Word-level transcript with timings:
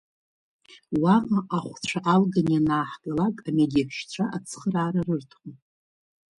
Уаҟа 1.01 1.39
ахәцәа 1.57 1.99
алганы 2.13 2.51
ианнаҳгалак 2.53 3.37
амедеҳәшьцәа 3.47 4.23
ацхыраара 4.35 5.01
рырҭон. 5.07 5.49